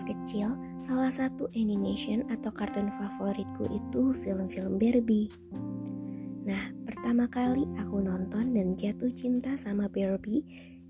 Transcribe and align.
Pas 0.00 0.16
kecil, 0.16 0.56
salah 0.80 1.12
satu 1.12 1.52
animation 1.52 2.24
atau 2.32 2.48
kartun 2.48 2.88
favoritku 2.88 3.68
itu 3.68 4.16
film-film 4.24 4.80
Barbie. 4.80 5.28
Nah, 6.40 6.72
pertama 6.88 7.28
kali 7.28 7.68
aku 7.76 8.00
nonton 8.00 8.56
dan 8.56 8.72
jatuh 8.72 9.12
cinta 9.12 9.60
sama 9.60 9.92
Barbie 9.92 10.40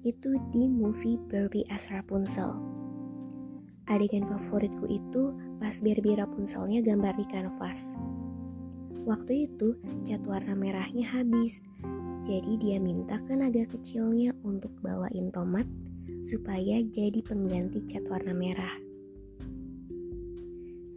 itu 0.07 0.39
di 0.55 0.71
movie 0.71 1.19
Barbie 1.27 1.67
as 1.75 1.91
Rapunzel. 1.91 2.55
Adegan 3.91 4.31
favoritku 4.31 4.87
itu 4.87 5.35
pas 5.59 5.75
Barbie 5.83 6.15
Rapunzelnya 6.15 6.79
gambar 6.79 7.19
di 7.19 7.27
kanvas. 7.27 7.99
Waktu 9.11 9.51
itu 9.51 9.75
cat 10.07 10.23
warna 10.23 10.55
merahnya 10.55 11.11
habis, 11.19 11.67
jadi 12.23 12.53
dia 12.63 12.79
minta 12.79 13.19
ke 13.27 13.35
naga 13.35 13.67
kecilnya 13.75 14.39
untuk 14.47 14.71
bawain 14.79 15.35
tomat 15.35 15.67
supaya 16.23 16.79
jadi 16.95 17.19
pengganti 17.27 17.83
cat 17.91 18.07
warna 18.07 18.31
merah. 18.31 18.90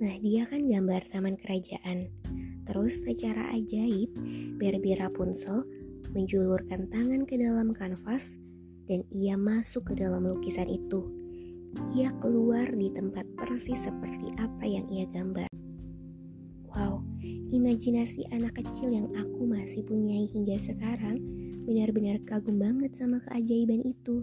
Nah, 0.04 0.20
dia 0.20 0.44
kan 0.44 0.68
gambar 0.68 1.08
taman 1.08 1.40
kerajaan. 1.40 2.12
Terus 2.68 3.00
secara 3.08 3.56
ajaib, 3.56 4.12
Barbie 4.60 5.00
Rapunzel 5.00 5.64
menjulurkan 6.12 6.92
tangan 6.92 7.24
ke 7.24 7.40
dalam 7.40 7.72
kanvas 7.72 8.36
dan 8.84 9.08
ia 9.16 9.40
masuk 9.40 9.88
ke 9.88 10.04
dalam 10.04 10.28
lukisan 10.28 10.68
itu. 10.68 11.08
Ia 11.96 12.12
keluar 12.20 12.68
di 12.76 12.92
tempat 12.92 13.24
persis 13.40 13.88
seperti 13.88 14.28
apa 14.44 14.68
yang 14.68 14.84
ia 14.92 15.08
gambar. 15.08 15.48
Wow, 16.68 17.00
imajinasi 17.56 18.28
anak 18.36 18.60
kecil 18.60 18.92
yang 18.92 19.08
aku 19.16 19.48
masih 19.48 19.88
punyai 19.88 20.28
hingga 20.28 20.60
sekarang 20.60 21.16
benar-benar 21.64 22.20
kagum 22.28 22.60
banget 22.60 22.92
sama 22.92 23.24
keajaiban 23.24 23.80
itu. 23.88 24.20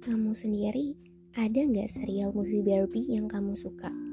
Kamu 0.00 0.32
sendiri 0.32 0.96
ada 1.36 1.60
nggak 1.68 1.92
serial 1.92 2.32
movie 2.32 2.64
Barbie 2.64 3.12
yang 3.12 3.28
kamu 3.28 3.52
suka? 3.52 4.09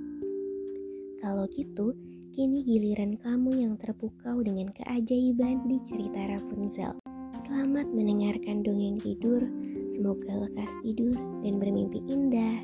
Kalau 1.18 1.50
gitu, 1.50 1.98
kini 2.30 2.62
giliran 2.62 3.18
kamu 3.18 3.66
yang 3.66 3.74
terpukau 3.82 4.38
dengan 4.46 4.70
keajaiban 4.70 5.66
di 5.66 5.82
cerita 5.82 6.30
Rapunzel. 6.30 6.94
Selamat 7.42 7.90
mendengarkan 7.90 8.62
dongeng 8.62 9.02
tidur, 9.02 9.42
semoga 9.90 10.46
lekas 10.46 10.70
tidur 10.86 11.18
dan 11.42 11.58
bermimpi 11.58 12.06
indah. 12.06 12.62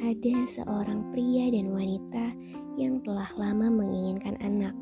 Ada 0.00 0.36
seorang 0.48 1.12
pria 1.12 1.52
dan 1.52 1.76
wanita 1.76 2.32
yang 2.80 3.04
telah 3.04 3.28
lama 3.36 3.68
menginginkan 3.68 4.40
anak. 4.40 4.72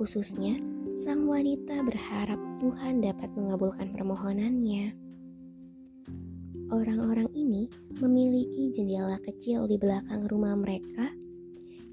Khususnya, 0.00 0.56
sang 0.96 1.28
wanita 1.28 1.84
berharap 1.84 2.40
Tuhan 2.64 3.04
dapat 3.04 3.28
mengabulkan 3.36 3.92
permohonannya. 3.92 4.96
Orang-orang 6.74 7.30
ini 7.38 7.70
memiliki 8.02 8.74
jendela 8.74 9.14
kecil 9.22 9.70
di 9.70 9.78
belakang 9.78 10.26
rumah 10.26 10.58
mereka, 10.58 11.06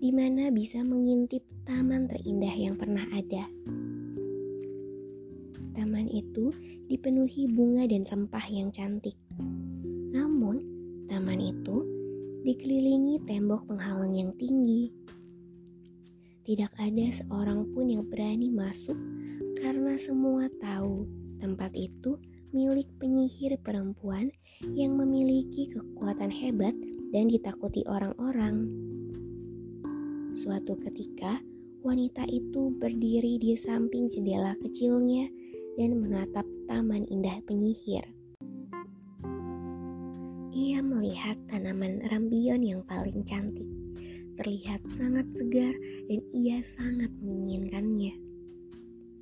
di 0.01 0.09
mana 0.09 0.49
bisa 0.49 0.81
mengintip 0.81 1.45
taman 1.69 2.09
terindah 2.09 2.55
yang 2.57 2.73
pernah 2.73 3.05
ada. 3.13 3.45
Taman 5.77 6.09
itu 6.09 6.49
dipenuhi 6.89 7.45
bunga 7.45 7.85
dan 7.85 8.09
rempah 8.09 8.41
yang 8.49 8.73
cantik. 8.73 9.13
Namun, 10.17 10.65
taman 11.05 11.37
itu 11.37 11.85
dikelilingi 12.41 13.21
tembok 13.29 13.69
penghalang 13.69 14.17
yang 14.17 14.33
tinggi. 14.33 14.89
Tidak 16.41 16.73
ada 16.81 17.05
seorang 17.13 17.69
pun 17.69 17.85
yang 17.85 18.09
berani 18.09 18.49
masuk 18.49 18.97
karena 19.61 19.93
semua 20.01 20.49
tahu 20.57 21.05
tempat 21.37 21.69
itu 21.77 22.17
milik 22.51 22.87
penyihir 22.99 23.55
perempuan 23.63 24.27
yang 24.75 24.99
memiliki 24.99 25.71
kekuatan 25.71 26.27
hebat 26.27 26.75
dan 27.15 27.31
ditakuti 27.31 27.83
orang-orang. 27.87 28.67
Suatu 30.35 30.75
ketika, 30.83 31.39
wanita 31.81 32.27
itu 32.27 32.75
berdiri 32.75 33.39
di 33.39 33.55
samping 33.55 34.11
jendela 34.11 34.53
kecilnya 34.59 35.31
dan 35.79 35.97
menatap 36.03 36.43
taman 36.67 37.07
indah 37.07 37.39
penyihir. 37.47 38.03
Ia 40.51 40.83
melihat 40.83 41.39
tanaman 41.47 42.03
rambion 42.11 42.59
yang 42.59 42.83
paling 42.83 43.23
cantik, 43.23 43.71
terlihat 44.35 44.83
sangat 44.91 45.31
segar 45.31 45.71
dan 46.11 46.19
ia 46.35 46.59
sangat 46.59 47.09
menginginkannya. 47.23 48.19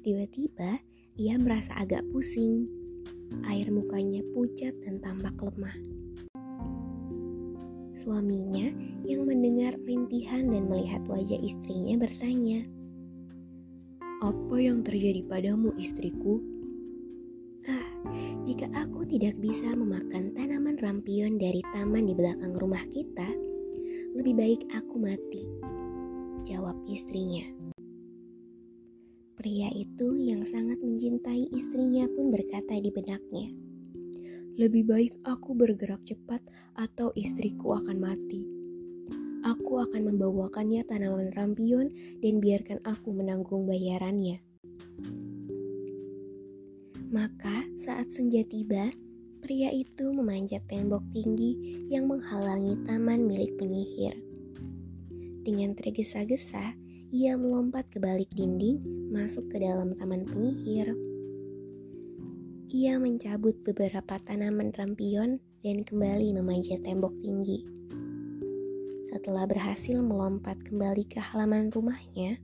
Tiba-tiba, 0.01 0.81
ia 1.19 1.35
merasa 1.37 1.77
agak 1.77 2.01
pusing. 2.09 2.78
Air 3.45 3.69
mukanya 3.69 4.25
pucat 4.33 4.73
dan 4.81 4.97
tampak 5.01 5.35
lemah. 5.41 5.77
Suaminya 7.99 8.71
yang 9.03 9.27
mendengar 9.27 9.75
rintihan 9.83 10.47
dan 10.47 10.71
melihat 10.71 11.03
wajah 11.05 11.35
istrinya 11.35 11.99
bertanya, 11.99 12.63
"Apa 14.23 14.55
yang 14.55 14.81
terjadi 14.87 15.27
padamu, 15.27 15.75
istriku?" 15.75 16.39
"Ah, 17.67 17.89
jika 18.47 18.71
aku 18.71 19.03
tidak 19.03 19.35
bisa 19.43 19.75
memakan 19.75 20.31
tanaman 20.31 20.79
rampion 20.79 21.35
dari 21.35 21.59
taman 21.75 22.07
di 22.07 22.15
belakang 22.15 22.55
rumah 22.55 22.81
kita, 22.87 23.27
lebih 24.15 24.33
baik 24.33 24.61
aku 24.71 24.95
mati," 24.95 25.43
jawab 26.47 26.79
istrinya. 26.87 27.58
Pria 29.39 29.71
itu 29.71 30.19
yang 30.19 30.43
sangat 30.43 30.83
mencintai 30.83 31.47
istrinya 31.55 32.03
pun 32.11 32.27
berkata 32.27 32.75
di 32.75 32.91
benaknya, 32.91 33.47
"Lebih 34.59 34.83
baik 34.83 35.13
aku 35.23 35.55
bergerak 35.55 36.03
cepat 36.03 36.43
atau 36.75 37.15
istriku 37.15 37.79
akan 37.79 38.03
mati. 38.03 38.43
Aku 39.47 39.79
akan 39.79 40.11
membawakannya 40.11 40.83
tanaman 40.83 41.31
rampion 41.31 41.87
dan 42.19 42.43
biarkan 42.43 42.83
aku 42.83 43.15
menanggung 43.15 43.63
bayarannya." 43.63 44.43
Maka 47.07 47.63
saat 47.79 48.11
senja 48.11 48.43
tiba, 48.43 48.91
pria 49.39 49.71
itu 49.71 50.11
memanjat 50.11 50.67
tembok 50.67 51.07
tinggi 51.15 51.87
yang 51.87 52.11
menghalangi 52.11 52.75
taman 52.83 53.23
milik 53.23 53.55
penyihir. 53.55 54.19
Dengan 55.47 55.79
tergesa-gesa, 55.79 56.75
ia 57.09 57.33
melompat 57.33 57.89
ke 57.89 57.97
balik 57.97 58.29
dinding, 58.37 58.85
masuk 59.09 59.49
ke 59.49 59.57
dalam 59.57 59.97
taman 59.97 60.29
penyihir. 60.29 60.93
Ia 62.69 63.01
mencabut 63.01 63.57
beberapa 63.65 64.21
tanaman 64.21 64.69
rampion 64.77 65.41
dan 65.65 65.81
kembali 65.81 66.37
memanjat 66.37 66.85
tembok 66.85 67.17
tinggi. 67.25 67.65
Setelah 69.09 69.49
berhasil 69.49 69.97
melompat 70.05 70.61
kembali 70.61 71.09
ke 71.09 71.17
halaman 71.17 71.73
rumahnya, 71.73 72.37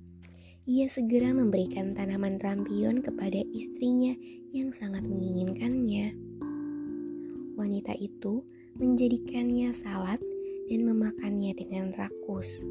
ia 0.66 0.90
segera 0.90 1.30
memberikan 1.30 1.94
tanaman 1.94 2.42
rampion 2.42 3.06
kepada 3.06 3.38
istrinya 3.54 4.18
yang 4.50 4.74
sangat 4.74 5.06
menginginkannya. 5.06 6.18
Wanita 7.54 7.94
itu 8.02 8.42
menjadikannya 8.82 9.70
salad 9.78 10.18
dan 10.66 10.90
memakannya 10.90 11.54
dengan 11.54 11.94
rakus. 11.94 12.66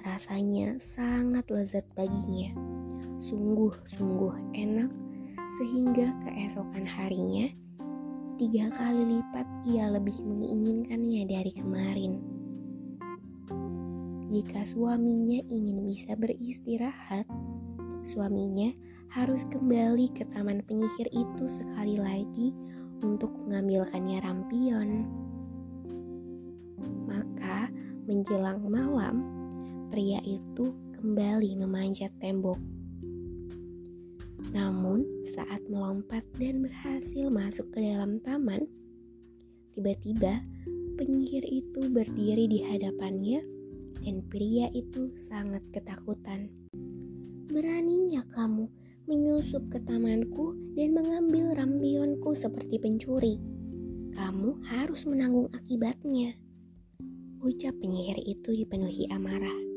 Rasanya 0.00 0.80
sangat 0.80 1.44
lezat 1.52 1.84
baginya, 1.92 2.56
sungguh-sungguh 3.20 4.56
enak, 4.56 4.88
sehingga 5.60 6.16
keesokan 6.24 6.88
harinya 6.88 7.52
tiga 8.40 8.72
kali 8.72 9.20
lipat 9.20 9.44
ia 9.68 9.92
lebih 9.92 10.16
menginginkannya 10.24 11.28
dari 11.28 11.52
kemarin. 11.52 12.12
Jika 14.32 14.64
suaminya 14.64 15.44
ingin 15.44 15.84
bisa 15.84 16.16
beristirahat, 16.16 17.28
suaminya 18.00 18.72
harus 19.12 19.44
kembali 19.44 20.08
ke 20.16 20.24
taman 20.32 20.64
penyihir 20.64 21.12
itu 21.12 21.44
sekali 21.52 22.00
lagi 22.00 22.56
untuk 23.04 23.28
mengambilkannya 23.44 24.24
rampion. 24.24 25.04
Maka 27.04 27.68
menjelang 28.08 28.64
malam, 28.64 29.39
pria 29.90 30.22
itu 30.22 30.70
kembali 30.94 31.58
memanjat 31.58 32.14
tembok. 32.22 32.56
Namun, 34.54 35.02
saat 35.26 35.62
melompat 35.66 36.22
dan 36.38 36.62
berhasil 36.62 37.26
masuk 37.26 37.70
ke 37.74 37.82
dalam 37.82 38.22
taman, 38.22 38.70
tiba-tiba 39.74 40.42
penyihir 40.94 41.42
itu 41.46 41.90
berdiri 41.90 42.46
di 42.46 42.62
hadapannya, 42.62 43.42
dan 44.00 44.22
pria 44.30 44.70
itu 44.72 45.10
sangat 45.18 45.60
ketakutan. 45.74 46.48
Beraninya 47.50 48.22
kamu 48.30 48.70
menyusup 49.10 49.66
ke 49.74 49.82
tamanku 49.82 50.54
dan 50.78 50.94
mengambil 50.94 51.50
rampionku 51.58 52.30
seperti 52.38 52.78
pencuri. 52.78 53.42
Kamu 54.14 54.62
harus 54.70 55.02
menanggung 55.06 55.50
akibatnya. 55.50 56.38
Ucap 57.42 57.74
penyihir 57.80 58.20
itu 58.22 58.54
dipenuhi 58.54 59.10
amarah. 59.10 59.69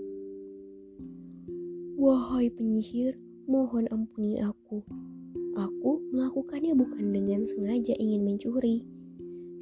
Wahai 2.03 2.51
penyihir, 2.51 3.15
mohon 3.47 3.87
ampuni 3.87 4.35
aku. 4.43 4.83
Aku 5.55 6.03
melakukannya 6.11 6.75
bukan 6.75 7.15
dengan 7.15 7.47
sengaja 7.47 7.95
ingin 7.95 8.27
mencuri, 8.27 8.83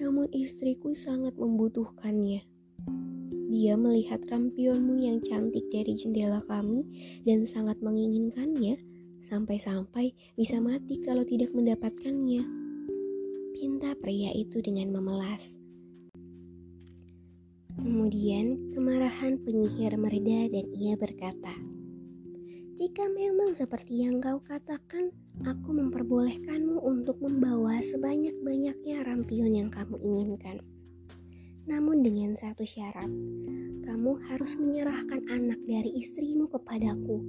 namun 0.01 0.25
istriku 0.33 0.97
sangat 0.97 1.37
membutuhkannya. 1.37 2.41
Dia 3.45 3.77
melihat 3.77 4.25
rampionmu 4.25 5.05
yang 5.05 5.21
cantik 5.21 5.69
dari 5.69 5.93
jendela 5.93 6.41
kami 6.49 6.81
dan 7.29 7.45
sangat 7.45 7.77
menginginkannya, 7.77 8.73
sampai-sampai 9.21 10.17
bisa 10.33 10.57
mati 10.57 10.97
kalau 10.97 11.21
tidak 11.21 11.53
mendapatkannya. 11.53 12.41
Pinta 13.53 13.93
pria 14.01 14.33
itu 14.33 14.65
dengan 14.65 14.89
memelas. 14.97 15.61
Kemudian 17.77 18.73
kemarahan 18.73 19.37
penyihir 19.45 19.93
mereda 19.93 20.49
dan 20.49 20.65
ia 20.73 20.97
berkata, 20.97 21.53
jika 22.81 23.05
memang 23.13 23.53
seperti 23.53 24.01
yang 24.01 24.17
kau 24.17 24.41
katakan, 24.41 25.13
aku 25.45 25.69
memperbolehkanmu 25.69 26.81
untuk 26.81 27.21
membawa 27.21 27.77
sebanyak-banyaknya 27.77 29.05
rampion 29.05 29.53
yang 29.53 29.69
kamu 29.69 30.01
inginkan. 30.01 30.57
Namun 31.69 32.01
dengan 32.01 32.33
satu 32.33 32.65
syarat, 32.65 33.05
kamu 33.85 34.11
harus 34.25 34.57
menyerahkan 34.57 35.29
anak 35.29 35.61
dari 35.69 35.93
istrimu 35.93 36.49
kepadaku. 36.49 37.21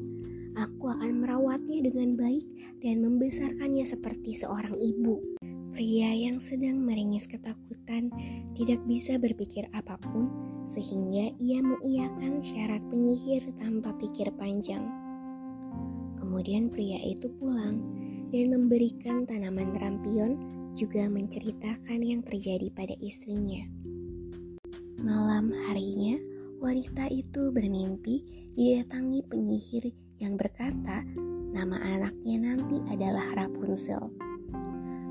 Aku 0.56 0.88
akan 0.88 1.20
merawatnya 1.20 1.84
dengan 1.84 2.16
baik 2.16 2.48
dan 2.80 3.04
membesarkannya 3.04 3.84
seperti 3.84 4.32
seorang 4.32 4.72
ibu. 4.80 5.20
Pria 5.76 6.16
yang 6.16 6.40
sedang 6.40 6.80
meringis 6.80 7.28
ketakutan 7.28 8.08
tidak 8.56 8.80
bisa 8.88 9.20
berpikir 9.20 9.68
apa 9.76 10.00
pun 10.00 10.32
sehingga 10.64 11.28
ia 11.36 11.60
mengiyakan 11.60 12.40
syarat 12.40 12.80
penyihir 12.88 13.52
tanpa 13.60 13.92
pikir 14.00 14.32
panjang. 14.40 15.01
Kemudian 16.32 16.72
pria 16.72 16.96
itu 16.96 17.28
pulang 17.36 17.76
dan 18.32 18.56
memberikan 18.56 19.28
tanaman 19.28 19.76
rampion 19.76 20.40
juga 20.72 21.04
menceritakan 21.04 22.00
yang 22.00 22.24
terjadi 22.24 22.72
pada 22.72 22.96
istrinya. 23.04 23.60
Malam 25.04 25.52
harinya, 25.68 26.16
wanita 26.56 27.12
itu 27.12 27.52
bermimpi 27.52 28.48
didatangi 28.56 29.20
penyihir 29.28 29.92
yang 30.24 30.40
berkata 30.40 31.04
nama 31.52 31.76
anaknya 31.84 32.56
nanti 32.56 32.80
adalah 32.88 33.28
Rapunzel. 33.36 34.08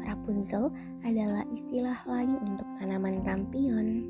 Rapunzel 0.02 0.74
adalah 1.06 1.46
istilah 1.54 2.02
lain 2.10 2.42
untuk 2.50 2.66
tanaman 2.82 3.22
rampion. 3.22 4.10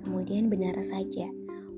Kemudian 0.00 0.48
benar 0.48 0.80
saja, 0.80 1.28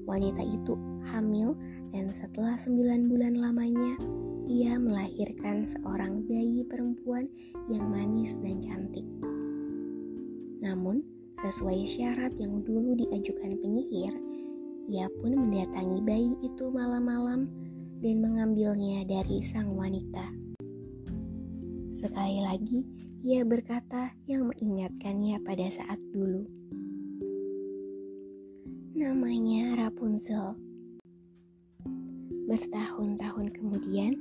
wanita 0.07 0.47
itu 0.47 0.79
hamil 1.11 1.59
dan 1.91 2.07
setelah 2.15 2.55
sembilan 2.55 3.11
bulan 3.11 3.35
lamanya, 3.35 3.99
ia 4.49 4.81
melahirkan 4.81 5.69
seorang 5.69 6.25
bayi 6.25 6.65
perempuan 6.65 7.29
yang 7.69 7.85
manis 7.93 8.41
dan 8.41 8.59
cantik. 8.65 9.05
Namun, 10.65 11.05
Sesuai 11.39 11.87
syarat 11.87 12.35
yang 12.35 12.67
dulu 12.67 12.99
diajukan 12.99 13.63
penyihir, 13.63 14.11
ia 14.91 15.07
pun 15.23 15.39
mendatangi 15.39 16.03
bayi 16.03 16.35
itu 16.43 16.67
malam-malam 16.67 17.47
dan 18.03 18.17
mengambilnya 18.19 19.07
dari 19.07 19.39
sang 19.47 19.71
wanita. 19.79 20.35
Sekali 21.95 22.43
lagi, 22.43 22.83
ia 23.23 23.47
berkata 23.47 24.19
yang 24.27 24.51
mengingatkannya 24.51 25.39
pada 25.47 25.71
saat 25.71 26.03
dulu. 26.11 26.43
Namanya 28.99 29.79
Rapunzel. 29.79 30.59
Bertahun-tahun 32.51 33.47
kemudian, 33.55 34.19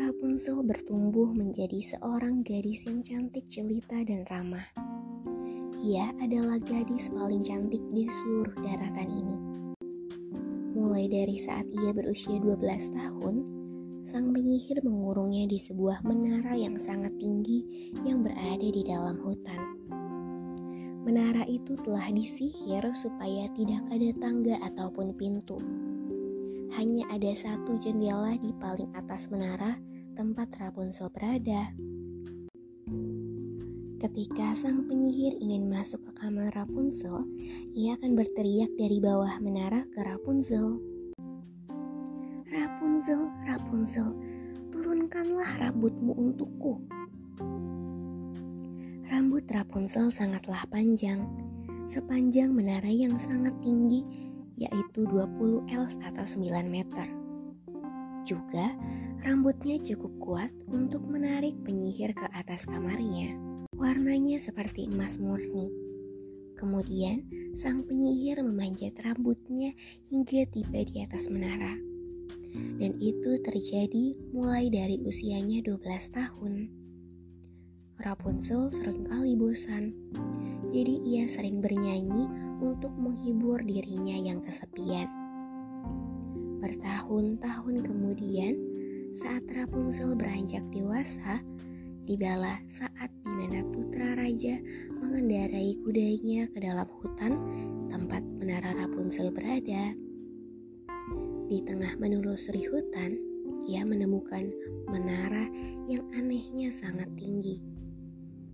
Rapunzel 0.00 0.64
bertumbuh 0.64 1.28
menjadi 1.36 1.76
seorang 1.76 2.40
gadis 2.40 2.88
yang 2.88 3.04
cantik, 3.04 3.44
jelita, 3.52 4.00
dan 4.00 4.24
ramah. 4.32 4.64
Ia 5.84 6.16
adalah 6.16 6.56
gadis 6.56 7.12
paling 7.12 7.44
cantik 7.44 7.84
di 7.92 8.08
seluruh 8.08 8.56
daratan 8.64 9.08
ini. 9.12 9.36
Mulai 10.72 11.04
dari 11.04 11.36
saat 11.36 11.68
ia 11.68 11.92
berusia 11.92 12.40
12 12.40 12.96
tahun, 12.96 13.34
sang 14.08 14.32
penyihir 14.32 14.80
mengurungnya 14.80 15.44
di 15.44 15.60
sebuah 15.60 16.00
menara 16.08 16.56
yang 16.56 16.80
sangat 16.80 17.12
tinggi 17.20 17.92
yang 18.00 18.24
berada 18.24 18.72
di 18.72 18.80
dalam 18.80 19.20
hutan. 19.20 19.60
Menara 21.04 21.44
itu 21.44 21.76
telah 21.76 22.08
disihir 22.08 22.88
supaya 22.96 23.52
tidak 23.52 23.84
ada 23.92 24.08
tangga 24.16 24.56
ataupun 24.64 25.12
pintu. 25.12 25.60
Hanya 26.72 27.04
ada 27.12 27.36
satu 27.36 27.76
jendela 27.76 28.32
di 28.40 28.56
paling 28.56 28.88
atas 28.96 29.28
menara 29.28 29.89
tempat 30.14 30.50
Rapunzel 30.58 31.10
berada. 31.14 31.70
Ketika 34.00 34.56
sang 34.56 34.88
penyihir 34.88 35.36
ingin 35.44 35.68
masuk 35.68 36.00
ke 36.00 36.12
kamar 36.24 36.48
Rapunzel, 36.56 37.28
ia 37.76 38.00
akan 38.00 38.16
berteriak 38.16 38.72
dari 38.80 38.96
bawah 38.96 39.36
menara 39.44 39.84
ke 39.92 40.00
Rapunzel. 40.00 40.80
Rapunzel, 42.48 43.28
Rapunzel, 43.44 44.08
turunkanlah 44.72 45.60
rambutmu 45.60 46.16
untukku. 46.16 46.80
Rambut 49.12 49.44
Rapunzel 49.52 50.08
sangatlah 50.08 50.64
panjang, 50.72 51.20
sepanjang 51.84 52.56
menara 52.56 52.88
yang 52.88 53.20
sangat 53.20 53.52
tinggi, 53.60 54.00
yaitu 54.56 55.04
20 55.04 55.68
L 55.68 55.84
atau 56.08 56.24
9 56.24 56.72
meter. 56.72 57.19
Juga, 58.30 58.78
rambutnya 59.26 59.74
cukup 59.82 60.12
kuat 60.22 60.54
untuk 60.70 61.02
menarik 61.02 61.58
penyihir 61.66 62.14
ke 62.14 62.30
atas 62.30 62.62
kamarnya. 62.62 63.34
Warnanya 63.74 64.38
seperti 64.38 64.86
emas 64.86 65.18
murni. 65.18 65.66
Kemudian, 66.54 67.26
sang 67.58 67.82
penyihir 67.82 68.38
memanjat 68.46 68.94
rambutnya 69.02 69.74
hingga 70.14 70.46
tiba 70.46 70.78
di 70.86 71.02
atas 71.02 71.26
menara. 71.26 71.74
Dan 72.78 73.02
itu 73.02 73.34
terjadi 73.42 74.14
mulai 74.30 74.70
dari 74.70 75.02
usianya 75.02 75.66
12 75.66 76.14
tahun. 76.14 76.70
Rapunzel 77.98 78.70
sering 78.70 79.10
kali 79.10 79.34
bosan, 79.34 79.90
jadi 80.70 80.94
ia 81.02 81.24
sering 81.26 81.58
bernyanyi 81.58 82.30
untuk 82.62 82.94
menghibur 82.94 83.58
dirinya 83.66 84.14
yang 84.14 84.38
kesepian. 84.38 85.19
Bertahun-tahun 86.60 87.74
kemudian, 87.82 88.54
saat 89.16 89.42
Rapunzel 89.48 90.14
beranjak 90.14 90.62
dewasa, 90.70 91.40
Tibalah 92.10 92.58
saat 92.66 93.06
di 93.22 93.30
mana 93.30 93.62
putra 93.70 94.18
raja 94.18 94.58
mengendarai 94.98 95.78
kudanya 95.86 96.42
ke 96.50 96.58
dalam 96.58 96.90
hutan 96.98 97.38
tempat 97.86 98.18
menara 98.34 98.74
Rapunzel 98.74 99.30
berada. 99.30 99.94
Di 101.46 101.62
tengah 101.62 101.94
menelusuri 102.02 102.66
hutan, 102.66 103.14
ia 103.62 103.86
menemukan 103.86 104.42
menara 104.90 105.46
yang 105.86 106.02
anehnya 106.18 106.74
sangat 106.74 107.06
tinggi. 107.14 107.62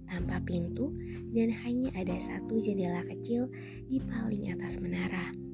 Tanpa 0.04 0.36
pintu 0.44 0.92
dan 1.32 1.48
hanya 1.64 1.88
ada 1.96 2.20
satu 2.20 2.60
jendela 2.60 3.08
kecil 3.08 3.48
di 3.88 4.04
paling 4.04 4.52
atas 4.52 4.76
menara. 4.84 5.45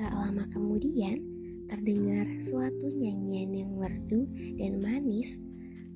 Tak 0.00 0.16
lama 0.16 0.48
kemudian, 0.48 1.20
terdengar 1.68 2.24
suatu 2.48 2.88
nyanyian 2.88 3.52
yang 3.52 3.76
merdu 3.76 4.24
dan 4.56 4.80
manis 4.80 5.36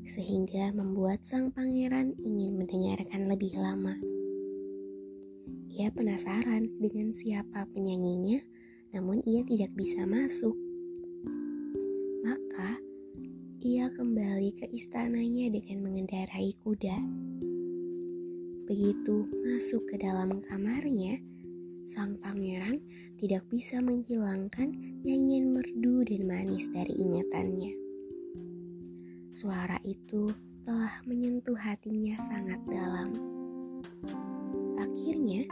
sehingga 0.04 0.76
membuat 0.76 1.24
sang 1.24 1.48
pangeran 1.48 2.12
ingin 2.20 2.52
mendengarkan 2.60 3.24
lebih 3.24 3.56
lama. 3.56 3.96
Ia 5.72 5.88
penasaran 5.88 6.68
dengan 6.84 7.16
siapa 7.16 7.64
penyanyinya, 7.72 8.44
namun 8.92 9.24
ia 9.24 9.40
tidak 9.40 9.72
bisa 9.72 10.04
masuk. 10.04 10.52
Maka, 12.28 12.76
ia 13.64 13.88
kembali 13.88 14.52
ke 14.52 14.68
istananya 14.68 15.48
dengan 15.48 15.80
mengendarai 15.80 16.52
kuda. 16.60 16.98
Begitu 18.68 19.32
masuk 19.48 19.88
ke 19.88 19.96
dalam 19.96 20.44
kamarnya, 20.44 21.24
sang 21.84 22.16
pangeran 22.20 22.80
tidak 23.20 23.44
bisa 23.52 23.76
menghilangkan 23.80 24.72
nyanyian 25.04 25.52
merdu 25.52 26.00
dan 26.08 26.22
manis 26.24 26.64
dari 26.72 26.96
ingatannya. 26.96 27.72
Suara 29.36 29.76
itu 29.84 30.32
telah 30.64 31.04
menyentuh 31.04 31.56
hatinya 31.60 32.16
sangat 32.24 32.60
dalam. 32.64 33.12
Akhirnya, 34.80 35.44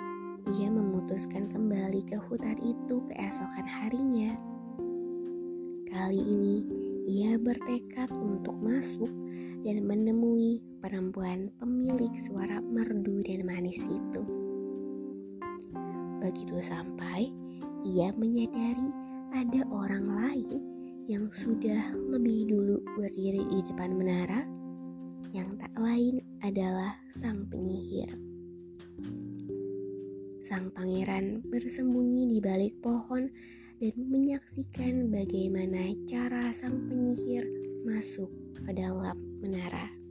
ia 0.56 0.68
memutuskan 0.72 1.52
kembali 1.52 2.00
ke 2.08 2.16
hutan 2.16 2.56
itu 2.64 3.04
keesokan 3.12 3.68
harinya. 3.68 4.32
Kali 5.92 6.22
ini 6.24 6.64
ia 7.04 7.36
bertekad 7.36 8.08
untuk 8.08 8.56
masuk 8.56 9.12
dan 9.62 9.84
menemui 9.84 10.64
perempuan 10.80 11.52
pemilik 11.60 12.10
suara 12.24 12.64
merdu 12.64 13.20
dan 13.20 13.44
manis 13.44 13.84
itu. 13.84 14.41
Begitu 16.22 16.62
sampai, 16.62 17.34
ia 17.82 18.14
menyadari 18.14 18.94
ada 19.34 19.66
orang 19.74 20.06
lain 20.06 20.60
yang 21.10 21.26
sudah 21.34 21.98
lebih 21.98 22.46
dulu 22.46 22.78
berdiri 22.94 23.42
di 23.42 23.58
depan 23.66 23.90
menara, 23.90 24.46
yang 25.34 25.50
tak 25.58 25.74
lain 25.74 26.22
adalah 26.46 26.94
sang 27.10 27.42
penyihir. 27.50 28.14
Sang 30.46 30.70
pangeran 30.70 31.42
bersembunyi 31.50 32.30
di 32.30 32.38
balik 32.38 32.78
pohon 32.78 33.26
dan 33.82 33.94
menyaksikan 33.98 35.10
bagaimana 35.10 35.90
cara 36.06 36.54
sang 36.54 36.86
penyihir 36.86 37.42
masuk 37.82 38.30
ke 38.62 38.70
dalam 38.70 39.18
menara. 39.42 40.01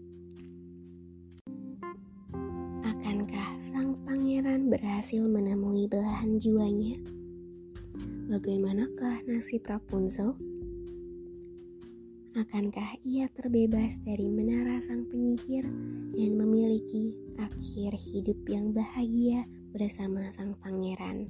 Akankah 3.22 3.54
sang 3.62 3.94
pangeran 4.02 4.74
berhasil 4.74 5.22
menemui 5.30 5.86
belahan 5.86 6.42
jiwanya? 6.42 6.98
Bagaimanakah 8.34 9.22
nasib 9.30 9.62
Rapunzel? 9.62 10.34
Akankah 12.34 12.98
ia 13.06 13.30
terbebas 13.30 14.02
dari 14.02 14.26
menara 14.26 14.82
sang 14.82 15.06
penyihir 15.06 15.70
dan 16.18 16.32
memiliki 16.34 17.14
akhir 17.38 17.94
hidup 18.10 18.42
yang 18.50 18.74
bahagia 18.74 19.46
bersama 19.70 20.26
sang 20.34 20.58
pangeran. 20.58 21.30